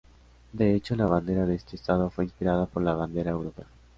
[0.51, 3.67] De hecho, la bandera de este estado fue inspirada por la bandera europea.